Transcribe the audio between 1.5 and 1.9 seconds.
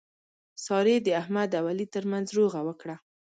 او علي